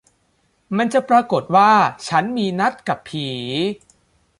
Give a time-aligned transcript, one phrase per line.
[0.77, 1.71] มันจะปรากฏว่า
[2.07, 3.27] ฉันมีนัดกับผี